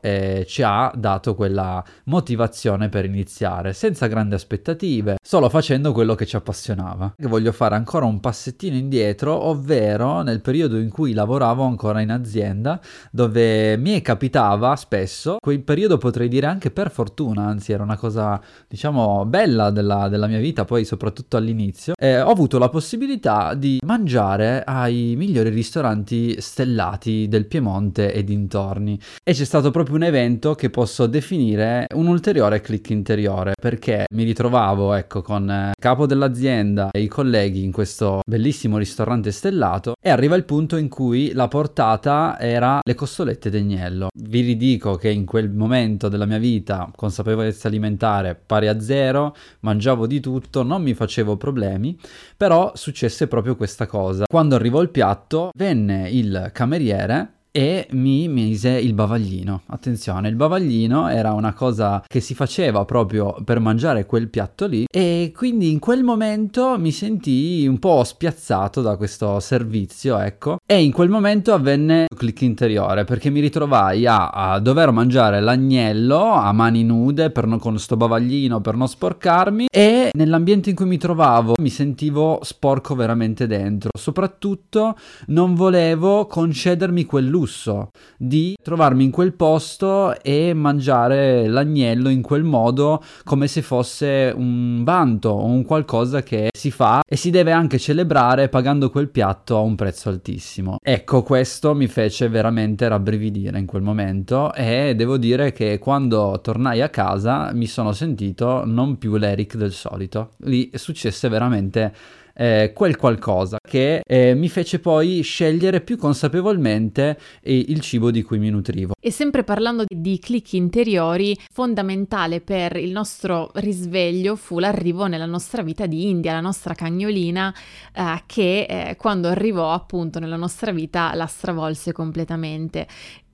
eh, 0.00 0.44
ci 0.48 0.62
ha 0.62 0.92
dato 0.94 1.34
quella 1.34 1.84
motivazione 2.04 2.88
per 2.88 3.04
iniziare, 3.04 3.72
senza 3.72 4.06
grandi 4.06 4.34
aspettative, 4.34 5.16
solo 5.22 5.48
facendo 5.48 5.92
quello 5.92 6.14
che 6.14 6.26
ci 6.26 6.36
appassionava. 6.36 7.14
Voglio 7.18 7.52
fare 7.52 7.74
ancora 7.74 8.06
un 8.06 8.20
passettino 8.20 8.76
indietro, 8.76 9.34
ovvero 9.34 10.22
nel 10.22 10.40
periodo 10.40 10.78
in 10.78 10.90
cui 10.90 11.12
lavoravo 11.12 11.64
ancora 11.64 12.00
in 12.00 12.10
azienda, 12.10 12.80
dove 13.10 13.76
mi 13.76 14.00
capitava 14.00 14.76
spesso 14.76 15.36
quel 15.40 15.62
periodo 15.62 15.98
potrei 15.98 16.28
dire 16.28 16.46
anche 16.46 16.70
per 16.70 16.90
fortuna, 16.90 17.46
anzi 17.46 17.72
era 17.72 17.82
una 17.82 17.96
cosa 17.96 18.40
diciamo 18.68 19.24
bella 19.26 19.70
della, 19.70 20.08
della 20.08 20.26
mia 20.26 20.38
vita, 20.38 20.64
poi 20.64 20.84
soprattutto 20.84 21.36
all'inizio, 21.36 21.94
eh, 21.98 22.20
ho 22.20 22.30
avuto 22.30 22.58
la 22.58 22.68
possibilità 22.68 23.54
di 23.54 23.80
mangiare 23.84 24.62
ai 24.64 25.14
migliori 25.16 25.50
ristoranti 25.50 26.40
stellati 26.40 27.28
del 27.28 27.46
Piemonte 27.46 28.12
e 28.12 28.24
dintorni 28.24 28.98
e 29.22 29.33
c'è 29.34 29.44
stato 29.44 29.70
proprio 29.70 29.96
un 29.96 30.04
evento 30.04 30.54
che 30.54 30.70
posso 30.70 31.06
definire 31.06 31.86
un 31.94 32.06
ulteriore 32.06 32.60
click 32.60 32.90
interiore 32.90 33.54
perché 33.60 34.06
mi 34.12 34.22
ritrovavo 34.22 34.94
ecco 34.94 35.22
con 35.22 35.44
il 35.44 35.72
capo 35.78 36.06
dell'azienda 36.06 36.90
e 36.92 37.00
i 37.00 37.08
colleghi 37.08 37.64
in 37.64 37.72
questo 37.72 38.20
bellissimo 38.24 38.78
ristorante 38.78 39.32
stellato 39.32 39.94
e 40.00 40.10
arriva 40.10 40.36
il 40.36 40.44
punto 40.44 40.76
in 40.76 40.88
cui 40.88 41.32
la 41.32 41.48
portata 41.48 42.38
era 42.38 42.78
le 42.82 42.94
costolette 42.94 43.50
d'agnello. 43.50 44.08
Vi 44.14 44.40
ridico 44.40 44.94
che 44.94 45.10
in 45.10 45.24
quel 45.24 45.50
momento 45.50 46.08
della 46.08 46.26
mia 46.26 46.38
vita, 46.38 46.90
consapevolezza 46.94 47.68
alimentare 47.68 48.34
pari 48.34 48.68
a 48.68 48.80
zero, 48.80 49.34
mangiavo 49.60 50.06
di 50.06 50.20
tutto, 50.20 50.62
non 50.62 50.82
mi 50.82 50.94
facevo 50.94 51.36
problemi, 51.36 51.98
però 52.36 52.72
successe 52.74 53.26
proprio 53.26 53.56
questa 53.56 53.86
cosa. 53.86 54.24
Quando 54.26 54.54
arrivò 54.54 54.80
il 54.80 54.90
piatto, 54.90 55.50
venne 55.56 56.08
il 56.10 56.50
cameriere 56.52 57.34
e 57.56 57.86
mi 57.92 58.26
mise 58.26 58.70
il 58.70 58.94
bavaglino. 58.94 59.62
Attenzione, 59.66 60.28
il 60.28 60.34
bavaglino 60.34 61.08
era 61.08 61.34
una 61.34 61.52
cosa 61.52 62.02
che 62.04 62.18
si 62.18 62.34
faceva 62.34 62.84
proprio 62.84 63.36
per 63.44 63.60
mangiare 63.60 64.06
quel 64.06 64.28
piatto 64.28 64.66
lì 64.66 64.86
e 64.90 65.32
quindi 65.32 65.70
in 65.70 65.78
quel 65.78 66.02
momento 66.02 66.76
mi 66.76 66.90
sentii 66.90 67.68
un 67.68 67.78
po' 67.78 68.02
spiazzato 68.02 68.82
da 68.82 68.96
questo 68.96 69.38
servizio, 69.38 70.18
ecco. 70.18 70.56
E 70.66 70.82
in 70.82 70.90
quel 70.90 71.08
momento 71.08 71.52
avvenne 71.52 72.06
un 72.10 72.16
click 72.16 72.40
interiore 72.40 73.04
perché 73.04 73.30
mi 73.30 73.38
ritrovai 73.38 74.04
a, 74.04 74.30
a 74.30 74.58
dover 74.58 74.90
mangiare 74.90 75.40
l'agnello 75.40 76.32
a 76.32 76.50
mani 76.50 76.82
nude 76.82 77.30
per 77.30 77.46
non, 77.46 77.60
con 77.60 77.78
sto 77.78 77.96
bavaglino 77.96 78.60
per 78.60 78.74
non 78.74 78.88
sporcarmi 78.88 79.68
e 79.70 80.10
nell'ambiente 80.12 80.70
in 80.70 80.76
cui 80.76 80.86
mi 80.86 80.98
trovavo 80.98 81.52
mi 81.60 81.70
sentivo 81.70 82.40
sporco 82.42 82.96
veramente 82.96 83.46
dentro. 83.46 83.90
Soprattutto 83.96 84.96
non 85.26 85.54
volevo 85.54 86.26
concedermi 86.26 87.04
quel 87.04 87.28
lusso 87.44 87.90
di 88.16 88.56
trovarmi 88.62 89.04
in 89.04 89.10
quel 89.10 89.34
posto 89.34 90.20
e 90.22 90.54
mangiare 90.54 91.46
l'agnello 91.46 92.08
in 92.08 92.22
quel 92.22 92.42
modo 92.42 93.02
come 93.22 93.46
se 93.46 93.60
fosse 93.60 94.32
un 94.34 94.82
vanto 94.82 95.28
o 95.28 95.44
un 95.44 95.64
qualcosa 95.64 96.22
che 96.22 96.48
si 96.56 96.70
fa 96.70 97.02
e 97.06 97.16
si 97.16 97.30
deve 97.30 97.52
anche 97.52 97.78
celebrare 97.78 98.48
pagando 98.48 98.90
quel 98.90 99.10
piatto 99.10 99.56
a 99.56 99.60
un 99.60 99.74
prezzo 99.74 100.08
altissimo. 100.08 100.78
Ecco, 100.82 101.22
questo 101.22 101.74
mi 101.74 101.86
fece 101.86 102.28
veramente 102.28 102.88
rabbrividire 102.88 103.58
in 103.58 103.66
quel 103.66 103.82
momento 103.82 104.52
e 104.54 104.94
devo 104.96 105.18
dire 105.18 105.52
che 105.52 105.78
quando 105.78 106.40
tornai 106.42 106.80
a 106.80 106.88
casa 106.88 107.52
mi 107.52 107.66
sono 107.66 107.92
sentito 107.92 108.64
non 108.64 108.96
più 108.96 109.16
l'Eric 109.16 109.56
del 109.56 109.72
solito. 109.72 110.30
Lì 110.44 110.70
successe 110.74 111.28
veramente 111.28 111.92
eh, 112.34 112.72
quel 112.74 112.96
qualcosa 112.96 113.58
che 113.66 114.02
eh, 114.04 114.34
mi 114.34 114.48
fece 114.48 114.78
poi 114.78 115.22
scegliere 115.22 115.80
più 115.80 115.96
consapevolmente 115.96 117.18
eh, 117.40 117.56
il 117.68 117.80
cibo 117.80 118.10
di 118.10 118.22
cui 118.22 118.38
mi 118.38 118.50
nutrivo. 118.50 118.94
E 119.00 119.10
sempre 119.10 119.44
parlando 119.44 119.84
di 119.86 120.18
click 120.18 120.52
interiori, 120.54 121.36
fondamentale 121.52 122.40
per 122.40 122.76
il 122.76 122.90
nostro 122.90 123.50
risveglio 123.54 124.36
fu 124.36 124.58
l'arrivo 124.58 125.06
nella 125.06 125.26
nostra 125.26 125.62
vita 125.62 125.86
di 125.86 126.08
India, 126.08 126.32
la 126.32 126.40
nostra 126.40 126.74
cagnolina 126.74 127.54
eh, 127.94 128.22
che 128.26 128.66
eh, 128.68 128.96
quando 128.96 129.28
arrivò 129.28 129.72
appunto 129.72 130.18
nella 130.18 130.36
nostra 130.36 130.72
vita 130.72 131.14
la 131.14 131.26
stravolse 131.26 131.92
completamente. 131.92 132.86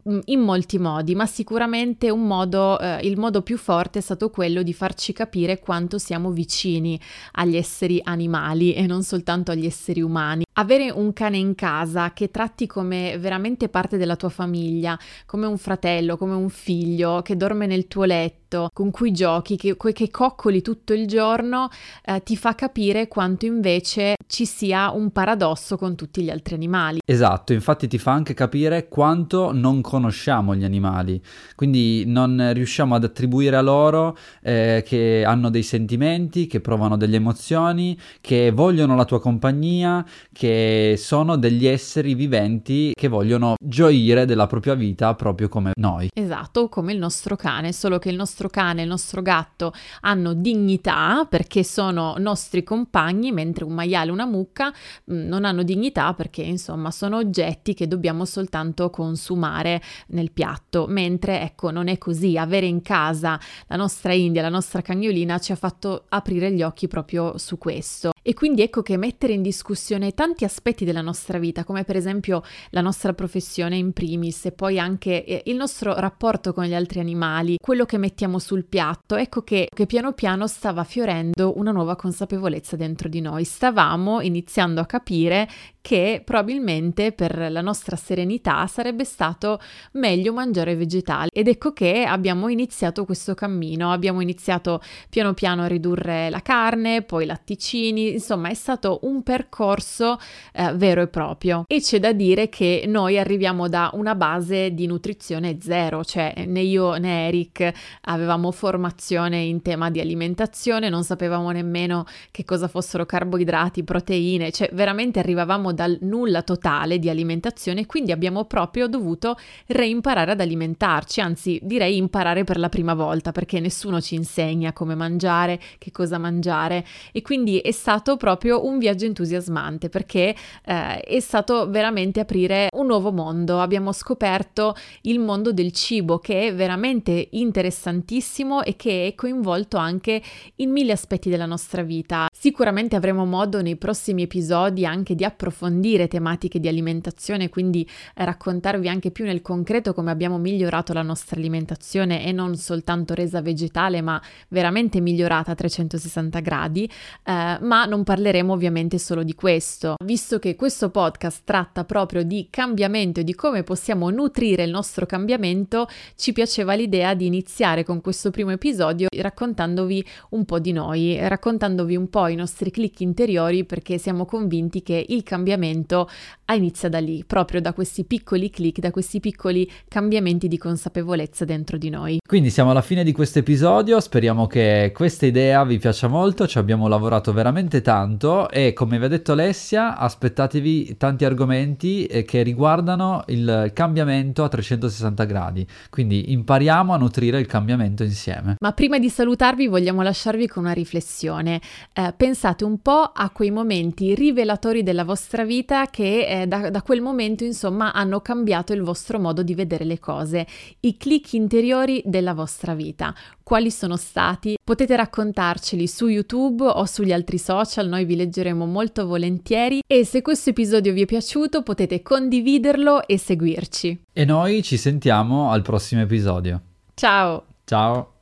Mm, 0.09 0.21
in 0.27 0.41
molti 0.41 0.79
modi, 0.79 1.15
ma 1.15 1.27
sicuramente 1.27 2.09
modo, 2.25 2.79
eh, 2.79 3.01
il 3.07 3.19
modo 3.19 3.43
più 3.43 3.59
forte 3.59 3.99
è 3.99 4.03
stato 4.03 4.31
quello 4.31 4.63
di 4.63 4.73
farci 4.73 5.13
capire 5.13 5.59
quanto 5.59 5.99
siamo 5.99 6.31
vicini 6.31 6.99
agli 7.33 7.57
esseri 7.57 8.01
animali 8.03 8.73
e 8.73 8.87
non 8.87 9.03
soltanto 9.03 9.51
agli 9.51 9.67
esseri 9.67 10.01
umani. 10.01 10.45
Avere 10.61 10.91
un 10.91 11.15
cane 11.15 11.39
in 11.39 11.55
casa 11.55 12.13
che 12.13 12.31
tratti 12.31 12.67
come 12.67 13.17
veramente 13.19 13.71
parte 13.71 13.97
della 13.97 14.17
tua 14.17 14.29
famiglia, 14.29 14.99
come 15.25 15.47
un 15.47 15.57
fratello, 15.57 16.19
come 16.19 16.35
un 16.35 16.51
figlio, 16.51 17.23
che 17.23 17.35
dorme 17.35 17.65
nel 17.65 17.89
tuo 17.89 18.05
letto, 18.05 18.69
con 18.71 18.91
cui 18.91 19.11
giochi, 19.11 19.57
che, 19.57 19.75
che 19.75 20.11
coccoli 20.11 20.61
tutto 20.61 20.93
il 20.93 21.07
giorno, 21.07 21.71
eh, 22.05 22.23
ti 22.23 22.37
fa 22.37 22.55
capire 22.55 23.09
quanto 23.09 23.47
invece 23.47 24.17
ci 24.27 24.45
sia 24.45 24.91
un 24.91 25.13
paradosso 25.13 25.79
con 25.79 25.95
tutti 25.95 26.23
gli 26.23 26.29
altri 26.29 26.57
animali. 26.57 26.99
Esatto, 27.07 27.55
infatti 27.55 27.89
ti 27.89 27.97
fa 27.97 28.13
anche 28.13 28.35
capire 28.35 28.89
quanto 28.89 29.53
non 29.53 29.81
conosciamo 29.81 30.55
gli 30.55 30.65
animali, 30.65 31.23
quindi 31.55 32.05
non 32.07 32.51
riusciamo 32.53 32.95
ad 32.95 33.05
attribuire 33.05 33.57
a 33.57 33.63
loro 33.63 34.15
eh, 34.43 34.83
che 34.85 35.25
hanno 35.25 35.49
dei 35.49 35.63
sentimenti, 35.63 36.47
che 36.47 36.61
provano 36.61 36.99
delle 36.99 37.17
emozioni, 37.17 37.99
che 38.21 38.51
vogliono 38.51 38.95
la 38.95 39.05
tua 39.07 39.21
compagnia, 39.21 40.05
che 40.33 40.50
sono 40.97 41.37
degli 41.37 41.67
esseri 41.67 42.15
viventi 42.15 42.93
che 42.95 43.09
vogliono 43.09 43.55
gioire 43.63 44.25
della 44.25 44.47
propria 44.47 44.75
vita 44.75 45.15
proprio 45.15 45.49
come 45.49 45.73
noi. 45.77 46.09
Esatto, 46.13 46.69
come 46.69 46.93
il 46.93 46.99
nostro 46.99 47.37
cane, 47.37 47.73
solo 47.73 47.99
che 47.99 48.11
il 48.11 48.17
nostro 48.17 48.49
cane 48.49 48.81
e 48.81 48.83
il 48.85 48.89
nostro 48.89 49.23
gatto 49.23 49.73
hanno 50.01 50.33
dignità 50.35 51.27
perché 51.29 51.65
sono 51.65 52.15
nostri 52.19 52.63
compagni, 52.63 53.33
mentre 53.33 53.65
un 53.65 53.73
maiale 53.73 54.11
e 54.11 54.13
una 54.13 54.27
mucca 54.27 54.71
mm, 54.71 55.27
non 55.27 55.45
hanno 55.45 55.63
dignità 55.63 56.15
perché 56.15 56.43
insomma 56.43 56.91
sono 56.91 57.17
oggetti 57.17 57.75
che 57.75 57.89
dobbiamo 57.89 58.25
soltanto 58.25 58.91
consumare 58.91 59.81
nel 60.09 60.33
piatto, 60.33 60.87
mentre 60.89 61.43
ecco 61.43 61.71
non 61.71 61.89
è 61.89 61.99
così, 61.99 62.37
avere 62.37 62.67
in 62.67 62.83
casa 62.83 63.39
la 63.67 63.77
nostra 63.77 64.13
India, 64.13 64.43
la 64.43 64.49
nostra 64.49 64.83
cagnolina 64.83 65.39
ci 65.39 65.53
ha 65.53 65.57
fatto 65.57 66.05
aprire 66.09 66.53
gli 66.53 66.63
occhi 66.63 66.89
proprio 66.89 67.39
su 67.39 67.59
questo. 67.59 68.11
E 68.31 68.35
quindi 68.35 68.63
ecco 68.63 68.83
che 68.83 68.97
mettere 68.97 69.33
in 69.33 69.43
discussione 69.43 70.15
tanti 70.15 70.45
aspetti 70.45 70.85
della 70.85 71.01
nostra 71.01 71.41
vita, 71.41 71.65
come 71.65 71.83
per 71.83 71.97
esempio 71.97 72.45
la 72.71 72.81
nostra 72.81 73.13
professione 73.13 73.77
in 73.77 73.93
primis 73.93 74.45
e 74.45 74.53
poi 74.53 74.79
anche 74.79 75.25
eh, 75.25 75.43
il 75.47 75.57
nostro 75.57 75.99
rapporto 75.99 76.53
con 76.53 76.63
gli 76.63 76.73
altri 76.73 77.01
animali, 77.01 77.57
quello 77.61 77.85
che 77.85 77.99
mettiamo 77.99 78.39
sul 78.39 78.67
piatto, 78.67 79.17
ecco 79.17 79.43
che, 79.43 79.67
che 79.75 79.87
piano 79.87 80.13
piano 80.13 80.47
stava 80.47 80.85
fiorendo 80.85 81.59
una 81.59 81.73
nuova 81.73 81.97
consapevolezza 81.97 82.77
dentro 82.77 83.09
di 83.09 83.21
noi. 83.21 83.43
Stavamo 83.43 84.21
iniziando 84.21 84.81
a 84.81 84.87
capire 84.87 85.49
che 85.81 86.23
probabilmente 86.25 87.11
per 87.11 87.51
la 87.51 87.63
nostra 87.63 87.97
serenità 87.97 88.65
sarebbe 88.69 89.05
stato 89.05 89.59
meglio 89.93 90.33
mangiare 90.33 90.77
vegetali 90.77 91.31
ed 91.33 91.49
ecco 91.49 91.73
che 91.73 92.05
abbiamo 92.05 92.49
iniziato 92.49 93.05
questo 93.05 93.35
cammino, 93.35 93.91
abbiamo 93.91 94.21
iniziato 94.21 94.81
piano 95.09 95.35
piano 95.35 95.63
a 95.63 95.67
ridurre 95.67 96.31
la 96.31 96.43
carne, 96.43 97.03
poi 97.03 97.25
i 97.25 97.27
latticini, 97.27 98.20
insomma 98.21 98.51
è 98.51 98.55
stato 98.55 99.01
un 99.03 99.23
percorso 99.23 100.19
eh, 100.53 100.73
vero 100.75 101.03
e 101.03 101.09
proprio. 101.09 101.65
E 101.67 101.81
c'è 101.81 101.99
da 101.99 102.13
dire 102.13 102.49
che 102.49 102.85
noi 102.87 103.19
arriviamo 103.19 103.69
da 103.69 103.91
una 103.95 104.15
base 104.15 104.73
di 104.75 104.87
nutrizione 104.87 105.59
zero, 105.61 106.05
cioè 106.05 106.45
né 106.47 106.61
io 106.61 106.97
né 106.97 107.29
Eric 107.29 107.73
avevamo 108.03 108.51
formazione 108.53 109.39
in 109.39 109.63
tema 109.63 109.91
di 109.91 110.01
alimentazione, 110.01 110.89
non 110.89 111.03
sapevamo 111.03 111.51
nemmeno 111.51 112.05
che 112.31 112.45
cosa 112.45 112.69
fossero 112.69 113.07
carboidrati, 113.07 113.83
proteine, 113.83 114.53
cioè 114.53 114.69
veramente 114.73 115.19
arrivavamo 115.19 115.73
dal 115.73 115.99
nulla 116.03 116.43
totale 116.43 116.99
di 116.99 117.09
alimentazione, 117.09 117.87
quindi 117.87 118.13
abbiamo 118.13 118.45
proprio 118.45 118.87
dovuto 118.87 119.37
reimparare 119.69 120.33
ad 120.33 120.41
alimentarci, 120.41 121.21
anzi 121.21 121.59
direi 121.63 121.97
imparare 121.97 122.45
per 122.45 122.59
la 122.59 122.69
prima 122.69 122.95
volta 122.95 123.33
perché 123.33 123.61
nessuno 123.61 124.01
ci 124.01 124.15
insegna 124.15 124.73
come 124.73 124.95
mangiare, 124.95 125.59
che 125.79 125.91
cosa 125.91 126.19
mangiare. 126.19 126.85
E 127.13 127.23
quindi 127.23 127.59
è 127.59 127.71
stato 127.71 128.00
proprio 128.17 128.65
un 128.65 128.79
viaggio 128.79 129.05
entusiasmante 129.05 129.89
perché 129.89 130.35
eh, 130.65 131.01
è 131.01 131.21
stato 131.21 131.69
veramente 131.69 132.21
aprire 132.21 132.69
un 132.73 132.87
nuovo 132.87 133.13
mondo. 133.13 133.61
Abbiamo 133.61 133.93
scoperto 133.93 134.75
il 135.03 135.19
mondo 135.19 135.53
del 135.53 135.73
cibo 135.73 136.19
che 136.19 136.49
è 136.49 136.55
veramente 136.55 137.29
interessantissimo 137.31 138.63
e 138.63 138.77
che 138.77 139.07
è 139.07 139.15
coinvolto 139.15 139.77
anche 139.77 140.23
in 140.57 140.71
mille 140.71 140.93
aspetti 140.93 141.31
della 141.31 141.47
nostra 141.47 141.83
vita. 141.83 142.29
Sicuramente 142.33 142.97
avremo 142.97 143.25
modo 143.25 143.61
nei 143.63 143.77
prossimi 143.77 144.23
episodi 144.23 144.87
anche 144.87 145.15
di 145.15 145.25
approfondire 145.25 146.09
tematiche 146.09 146.61
di 146.61 146.69
alimentazione, 146.69 147.49
quindi 147.49 147.89
raccontarvi 148.15 148.89
anche 148.89 149.11
più 149.11 149.25
nel 149.25 149.43
concreto 149.43 149.93
come 149.93 150.11
abbiamo 150.11 150.39
migliorato 150.39 150.93
la 150.93 151.03
nostra 151.03 151.37
alimentazione 151.37 152.25
e 152.25 152.33
non 152.33 152.57
soltanto 152.57 153.15
resa 153.15 153.41
vegetale, 153.43 154.01
ma 154.01 154.21
veramente 154.49 155.01
migliorata 155.01 155.53
a 155.53 155.55
360 155.55 156.41
gradi, 156.41 156.85
eh, 157.25 157.59
ma 157.61 157.85
non 157.91 158.05
parleremo 158.05 158.53
ovviamente 158.55 158.99
solo 158.99 159.23
di 159.23 159.35
questo, 159.35 159.97
visto 160.03 160.39
che 160.39 160.57
questo 160.57 160.89
podcast 160.89 161.43
tratta 161.45 161.85
proprio 161.85 162.23
di 162.23 162.47
cambiamento 162.49 163.21
e 163.21 163.25
di 163.25 163.35
come 163.35 163.65
possiamo 163.65 164.09
nutrire 164.09 164.63
il 164.63 164.71
nostro 164.71 165.05
cambiamento, 165.05 165.89
ci 166.17 166.33
piaceva 166.33 166.75
l'idea 166.75 167.13
di 167.15 167.27
iniziare 167.27 167.85
con 167.85 168.01
questo 168.01 168.31
primo 168.31 168.53
episodio 168.53 169.09
raccontandovi 169.11 170.05
un 170.31 170.45
po' 170.45 170.59
di 170.59 170.73
noi, 170.73 171.19
raccontandovi 171.21 171.97
un 171.97 172.09
po' 172.09 172.29
i 172.29 172.37
nostri 172.37 172.71
click 172.71 173.01
interiori 173.01 173.65
perché 173.65 173.99
siamo 173.99 174.25
convinti 174.25 174.83
che 174.83 175.05
il 175.09 175.23
cambiamento 175.23 176.09
inizia 176.55 176.89
da 176.89 176.99
lì, 176.99 177.25
proprio 177.25 177.61
da 177.61 177.73
questi 177.73 178.05
piccoli 178.05 178.51
click, 178.51 178.81
da 178.81 178.91
questi 178.91 179.21
piccoli 179.21 179.71
cambiamenti 179.89 180.49
di 180.49 180.59
consapevolezza 180.59 181.45
dentro 181.45 181.79
di 181.79 181.91
noi. 181.91 182.19
Quindi 182.27 182.51
siamo 182.51 182.71
alla 182.71 182.83
fine 182.83 183.05
di 183.05 183.13
questo 183.13 183.39
episodio, 183.39 184.01
speriamo 184.01 184.47
che 184.47 184.93
questa 184.95 185.27
idea 185.27 185.65
vi 185.65 185.79
piaccia 185.79 186.09
molto, 186.09 186.47
ci 186.47 186.59
abbiamo 186.59 186.89
lavorato 186.89 187.33
veramente 187.33 187.80
tanto 187.81 188.49
e 188.51 188.73
come 188.73 188.99
vi 188.99 189.05
ha 189.05 189.09
detto 189.09 189.33
Alessia, 189.33 189.97
aspettatevi 189.97 190.97
tanti 190.97 191.25
argomenti 191.25 192.07
eh, 192.07 192.25
che 192.25 192.43
riguardano 192.43 193.23
il 193.29 193.71
cambiamento 193.75 194.45
a 194.45 194.49
360 194.49 195.25
gradi, 195.25 195.67
quindi 195.91 196.33
impariamo 196.33 196.93
a 196.93 196.97
nutrire 196.97 197.39
il 197.39 197.47
cambiamento 197.47 198.03
insieme. 198.03 198.57
Ma 198.61 198.73
prima 198.73 198.99
di 198.99 199.09
salutarvi 199.09 199.67
vogliamo 199.67 200.03
lasciarvi 200.03 200.47
con 200.47 200.65
una 200.65 200.73
riflessione. 200.73 201.61
Eh, 201.93 202.13
pensate 202.17 202.65
un 202.65 202.79
po' 202.81 203.11
a 203.15 203.31
quei 203.31 203.51
momenti 203.51 204.15
rivelatori 204.15 204.83
della 204.83 205.05
vostra 205.05 205.45
vita 205.45 205.87
che 205.87 206.43
eh, 206.43 206.47
da, 206.47 206.71
da 206.71 206.83
quel 206.83 207.01
momento 207.01 207.45
insomma 207.45 207.93
hanno 207.93 208.21
cambiato 208.21 208.73
il 208.73 208.83
vostro 208.83 209.19
modo 209.19 209.43
di 209.43 209.55
vedere 209.55 209.85
le 209.85 209.99
cose, 209.99 210.47
i 210.81 210.97
click 210.97 211.33
interiori 211.35 212.03
della 212.05 212.35
vostra 212.35 212.75
vita. 212.75 213.15
Quali 213.51 213.73
sono 213.73 213.97
stati? 213.97 214.55
Potete 214.63 214.95
raccontarceli 214.95 215.89
su 215.89 216.07
YouTube 216.07 216.63
o 216.65 216.85
sugli 216.85 217.13
altri 217.13 217.37
social, 217.37 217.89
noi 217.89 218.05
vi 218.05 218.15
leggeremo 218.15 218.65
molto 218.65 219.09
volentieri 219.09 219.81
e 219.85 220.05
se 220.05 220.23
questo 220.23 220.51
episodio 220.51 220.93
vi 220.93 221.03
è 221.03 221.05
piaciuto 221.05 221.65
potete 221.65 222.01
condividerlo 222.01 223.05
e 223.09 223.19
seguirci. 223.19 224.05
E 224.13 224.25
noi 224.25 224.63
ci 224.63 224.77
sentiamo 224.77 225.51
al 225.51 225.63
prossimo 225.63 226.01
episodio. 226.01 226.61
Ciao! 226.95 227.47
Ciao! 227.65 228.20